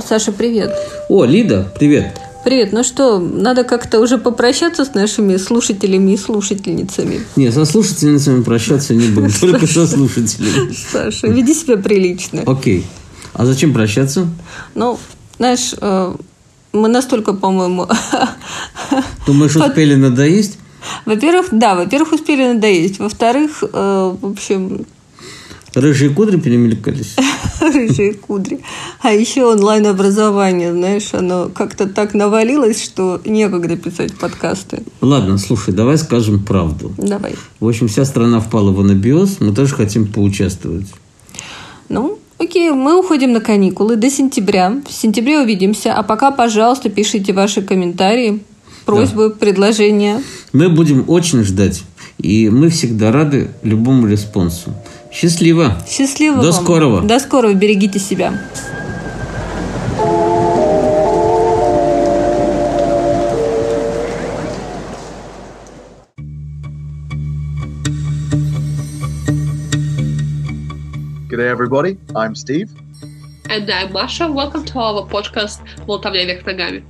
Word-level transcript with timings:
Саша, 0.00 0.32
привет. 0.32 0.74
О, 1.08 1.24
Лида, 1.24 1.70
привет. 1.78 2.18
Привет. 2.44 2.72
Ну 2.72 2.84
что, 2.84 3.18
надо 3.18 3.64
как-то 3.64 4.00
уже 4.00 4.18
попрощаться 4.18 4.84
с 4.84 4.94
нашими 4.94 5.38
слушателями 5.38 6.12
и 6.12 6.16
слушательницами. 6.16 7.22
Не, 7.36 7.50
со 7.50 7.64
слушательницами 7.64 8.42
прощаться 8.42 8.94
не 8.94 9.08
будем, 9.08 9.32
только 9.40 9.66
со 9.66 9.86
слушателями. 9.86 10.74
Саша, 10.92 11.28
веди 11.28 11.54
себя 11.54 11.78
прилично. 11.78 12.42
Окей. 12.46 12.86
А 13.32 13.46
зачем 13.46 13.72
прощаться? 13.72 14.28
Ну, 14.74 14.98
знаешь, 15.38 15.74
э, 15.80 16.14
мы 16.72 16.88
настолько, 16.88 17.32
по-моему... 17.32 17.88
Думаешь, 19.26 19.56
успели 19.56 19.94
надоесть? 19.94 20.58
Во-первых, 21.06 21.46
да, 21.50 21.74
во-первых, 21.74 22.12
успели 22.12 22.52
надоесть. 22.52 22.98
Во-вторых, 22.98 23.62
э, 23.62 24.14
в 24.20 24.26
общем... 24.26 24.86
Рыжие 25.74 26.10
кудри 26.10 26.36
перемелькались? 26.36 27.16
Рыжие 27.60 28.14
кудри. 28.14 28.60
А 29.00 29.12
еще 29.12 29.44
онлайн-образование, 29.44 30.72
знаешь, 30.72 31.12
оно 31.12 31.48
как-то 31.48 31.86
так 31.88 32.14
навалилось, 32.14 32.82
что 32.82 33.20
некогда 33.24 33.76
писать 33.76 34.14
подкасты. 34.16 34.84
Ладно, 35.00 35.36
слушай, 35.38 35.74
давай 35.74 35.98
скажем 35.98 36.44
правду. 36.44 36.92
Давай. 36.96 37.34
В 37.58 37.68
общем, 37.68 37.88
вся 37.88 38.04
страна 38.04 38.40
впала 38.40 38.70
в 38.70 38.80
анабиоз, 38.80 39.40
мы 39.40 39.52
тоже 39.52 39.74
хотим 39.74 40.06
поучаствовать. 40.06 40.86
Ну, 41.88 42.18
Окей, 42.36 42.70
мы 42.70 42.98
уходим 42.98 43.32
на 43.32 43.40
каникулы 43.40 43.96
до 43.96 44.10
сентября. 44.10 44.82
В 44.88 44.92
сентябре 44.92 45.40
увидимся. 45.40 45.94
А 45.94 46.02
пока, 46.02 46.32
пожалуйста, 46.32 46.90
пишите 46.90 47.32
ваши 47.32 47.62
комментарии, 47.62 48.42
просьбы, 48.84 49.28
да. 49.28 49.34
предложения. 49.34 50.22
Мы 50.52 50.68
будем 50.68 51.04
очень 51.08 51.44
ждать. 51.44 51.82
И 52.24 52.48
мы 52.48 52.70
всегда 52.70 53.12
рады 53.12 53.50
любому 53.62 54.06
респонсу. 54.06 54.72
Счастливо. 55.12 55.76
Счастливо. 55.86 56.36
До 56.40 56.52
вам. 56.52 56.64
скорого. 56.64 57.00
До 57.02 57.18
скорого. 57.18 57.52
Берегите 57.52 57.98
себя. 57.98 58.32
G'day, 71.28 71.50
everybody. 71.50 71.98
I'm 72.14 72.34
Steve. 72.34 72.70
And 73.50 73.68
I'm 73.68 73.92
Masha. 73.92 74.28
Welcome 74.32 74.64
to 74.64 74.78
our 74.78 75.06
podcast 75.06 75.60
Молтавня 75.86 76.24
вверх 76.24 76.46
ногами. 76.46 76.84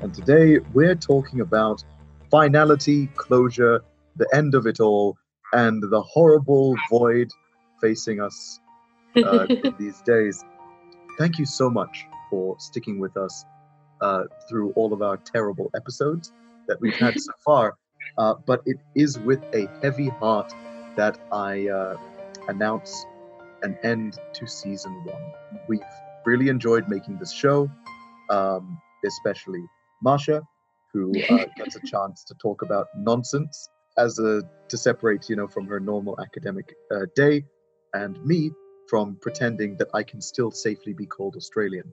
And 0.00 0.12
today 0.12 0.58
we're 0.74 0.96
talking 0.96 1.40
about 1.42 1.84
finality, 2.28 3.06
closure, 3.14 3.84
the 4.16 4.28
end 4.34 4.54
of 4.54 4.66
it 4.66 4.80
all, 4.80 5.16
and 5.52 5.82
the 5.82 6.02
horrible 6.02 6.74
void 6.90 7.28
facing 7.80 8.20
us 8.20 8.60
uh, 9.16 9.46
these 9.78 10.00
days. 10.02 10.44
Thank 11.18 11.38
you 11.38 11.46
so 11.46 11.68
much 11.68 12.06
for 12.30 12.56
sticking 12.58 12.98
with 12.98 13.16
us 13.16 13.44
uh, 14.00 14.24
through 14.48 14.72
all 14.72 14.92
of 14.92 15.02
our 15.02 15.16
terrible 15.18 15.70
episodes 15.76 16.32
that 16.68 16.80
we've 16.80 16.96
had 16.96 17.18
so 17.20 17.32
far. 17.44 17.76
Uh, 18.18 18.34
but 18.46 18.62
it 18.66 18.76
is 18.94 19.18
with 19.18 19.42
a 19.54 19.68
heavy 19.82 20.08
heart 20.08 20.52
that 20.96 21.18
I 21.30 21.68
uh, 21.68 21.96
announce 22.48 23.06
an 23.62 23.78
end 23.82 24.18
to 24.34 24.46
season 24.46 24.92
one. 25.04 25.22
We've 25.68 25.80
really 26.24 26.48
enjoyed 26.48 26.88
making 26.88 27.18
this 27.18 27.32
show, 27.32 27.70
um, 28.30 28.80
especially 29.04 29.64
Masha, 30.02 30.42
who 30.92 31.12
uh, 31.30 31.46
gets 31.56 31.76
a 31.76 31.80
chance 31.86 32.24
to 32.24 32.34
talk 32.34 32.62
about 32.62 32.88
nonsense 32.96 33.68
as 33.98 34.18
a 34.18 34.42
to 34.68 34.76
separate, 34.76 35.28
you 35.28 35.36
know, 35.36 35.48
from 35.48 35.66
her 35.66 35.80
normal 35.80 36.18
academic 36.20 36.74
uh, 36.90 37.06
day, 37.14 37.44
and 37.94 38.22
me 38.24 38.50
from 38.88 39.16
pretending 39.20 39.76
that 39.78 39.88
I 39.94 40.02
can 40.02 40.20
still 40.20 40.50
safely 40.50 40.92
be 40.92 41.06
called 41.06 41.36
Australian. 41.36 41.92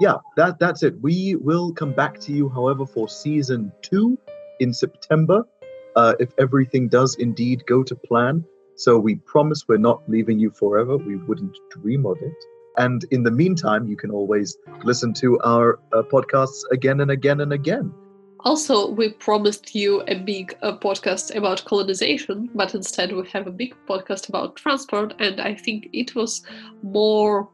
Yeah, 0.00 0.16
that 0.36 0.58
that's 0.58 0.82
it. 0.82 1.00
We 1.00 1.36
will 1.36 1.72
come 1.72 1.92
back 1.92 2.20
to 2.20 2.32
you, 2.32 2.48
however, 2.48 2.86
for 2.86 3.08
season 3.08 3.72
two 3.82 4.18
in 4.60 4.72
September, 4.72 5.44
uh, 5.96 6.14
if 6.20 6.30
everything 6.38 6.88
does 6.88 7.16
indeed 7.16 7.64
go 7.66 7.82
to 7.82 7.94
plan. 7.94 8.44
So 8.76 8.96
we 8.96 9.16
promise 9.16 9.66
we're 9.66 9.78
not 9.78 10.08
leaving 10.08 10.38
you 10.38 10.50
forever. 10.50 10.96
We 10.96 11.16
wouldn't 11.16 11.56
dream 11.70 12.06
of 12.06 12.16
it. 12.22 12.44
And 12.76 13.04
in 13.10 13.24
the 13.24 13.30
meantime, 13.32 13.88
you 13.88 13.96
can 13.96 14.12
always 14.12 14.56
listen 14.84 15.12
to 15.14 15.40
our 15.40 15.80
uh, 15.92 16.02
podcasts 16.02 16.62
again 16.70 17.00
and 17.00 17.10
again 17.10 17.40
and 17.40 17.52
again. 17.52 17.92
Also, 18.40 18.90
we 18.90 19.10
promised 19.10 19.74
you 19.74 20.02
a 20.06 20.14
big 20.14 20.56
uh, 20.62 20.76
podcast 20.76 21.34
about 21.34 21.64
colonization, 21.64 22.48
but 22.54 22.74
instead 22.74 23.12
we 23.12 23.26
have 23.28 23.46
a 23.46 23.52
big 23.52 23.74
podcast 23.88 24.28
about 24.28 24.56
transport, 24.56 25.14
and 25.18 25.40
I 25.40 25.54
think 25.54 25.88
it 25.92 26.14
was 26.14 26.42
more 26.82 27.48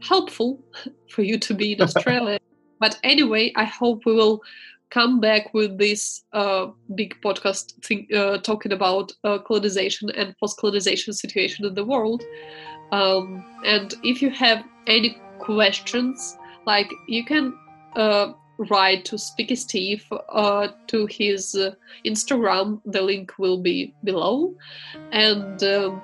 helpful 0.00 0.60
for 1.08 1.22
you 1.22 1.38
to 1.38 1.54
be 1.54 1.72
in 1.72 1.80
Australia. 1.86 2.38
but 2.78 2.98
anyway, 3.02 3.52
I 3.56 3.64
hope 3.64 4.04
we 4.04 4.12
will 4.12 4.42
come 4.90 5.20
back 5.20 5.52
with 5.52 5.78
this 5.78 6.24
uh, 6.32 6.66
big 6.94 7.20
podcast 7.22 7.72
thing, 7.84 8.06
uh, 8.14 8.38
talking 8.38 8.72
about 8.72 9.12
uh, 9.24 9.38
colonization 9.38 10.10
and 10.10 10.36
post-colonization 10.38 11.12
situation 11.12 11.64
in 11.64 11.74
the 11.74 11.84
world. 11.84 12.22
Um, 12.92 13.44
and 13.64 13.94
if 14.04 14.22
you 14.22 14.30
have 14.30 14.64
any 14.86 15.18
questions, 15.38 16.36
like 16.66 16.90
you 17.08 17.24
can 17.24 17.54
uh, 17.96 18.32
write 18.58 19.04
to 19.06 19.16
Speaky 19.16 19.56
Steve 19.56 20.04
uh, 20.28 20.68
to 20.88 21.06
his 21.06 21.54
uh, 21.54 21.74
Instagram. 22.04 22.80
The 22.84 23.02
link 23.02 23.32
will 23.38 23.58
be 23.58 23.94
below, 24.04 24.54
and. 25.12 25.62
Um, 25.62 26.02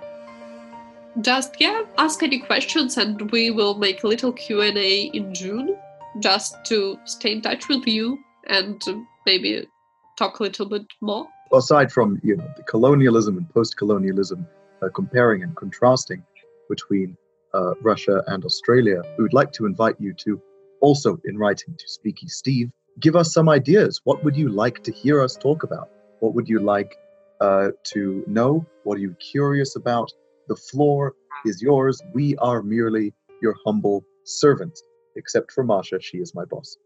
just 1.20 1.60
yeah 1.60 1.82
ask 1.98 2.22
any 2.22 2.38
questions 2.38 2.96
and 2.96 3.30
we 3.30 3.50
will 3.50 3.74
make 3.74 4.02
a 4.02 4.06
little 4.06 4.32
q&a 4.32 5.10
in 5.12 5.34
june 5.34 5.76
just 6.20 6.56
to 6.64 6.98
stay 7.04 7.32
in 7.32 7.42
touch 7.42 7.68
with 7.68 7.86
you 7.86 8.18
and 8.48 8.82
maybe 9.26 9.66
talk 10.16 10.40
a 10.40 10.42
little 10.42 10.66
bit 10.66 10.86
more 11.02 11.28
aside 11.52 11.92
from 11.92 12.18
you 12.22 12.34
know 12.36 12.50
the 12.56 12.62
colonialism 12.62 13.36
and 13.36 13.48
post-colonialism 13.52 14.46
uh, 14.82 14.88
comparing 14.94 15.42
and 15.42 15.54
contrasting 15.54 16.22
between 16.70 17.14
uh, 17.52 17.74
russia 17.82 18.22
and 18.28 18.44
australia 18.46 19.02
we 19.18 19.22
would 19.22 19.34
like 19.34 19.52
to 19.52 19.66
invite 19.66 19.96
you 20.00 20.14
to 20.14 20.40
also 20.82 21.18
in 21.24 21.38
writing 21.38 21.74
to 21.78 21.86
speaky 21.86 22.28
steve 22.28 22.70
give 23.00 23.16
us 23.16 23.32
some 23.32 23.48
ideas 23.48 24.00
what 24.04 24.22
would 24.24 24.36
you 24.36 24.48
like 24.48 24.82
to 24.82 24.92
hear 24.92 25.22
us 25.22 25.36
talk 25.36 25.62
about 25.62 25.88
what 26.20 26.34
would 26.34 26.48
you 26.48 26.60
like 26.60 26.94
uh, 27.40 27.68
to 27.82 28.22
know 28.26 28.64
what 28.84 28.96
are 28.96 29.00
you 29.00 29.16
curious 29.32 29.74
about 29.76 30.10
the 30.48 30.56
floor 30.56 31.14
is 31.44 31.62
yours. 31.62 32.00
We 32.12 32.36
are 32.36 32.62
merely 32.62 33.12
your 33.40 33.54
humble 33.64 34.04
servants, 34.24 34.82
except 35.16 35.52
for 35.52 35.64
Masha. 35.64 36.00
She 36.00 36.18
is 36.18 36.34
my 36.34 36.44
boss. 36.44 36.76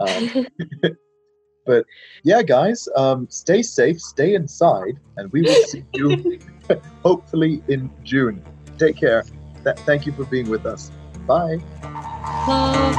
Um, 0.00 0.46
but 1.66 1.84
yeah, 2.24 2.42
guys, 2.42 2.88
um, 2.96 3.26
stay 3.30 3.62
safe, 3.62 4.00
stay 4.00 4.34
inside, 4.34 4.98
and 5.16 5.30
we 5.32 5.42
will 5.42 5.56
see 5.56 5.84
you 5.94 6.40
hopefully 7.04 7.62
in 7.68 7.90
June. 8.04 8.42
Take 8.78 8.96
care. 8.96 9.24
Th- 9.64 9.76
thank 9.78 10.06
you 10.06 10.12
for 10.12 10.24
being 10.24 10.48
with 10.48 10.66
us. 10.66 10.90
Bye. 11.26 11.58
Bye. 12.46 12.98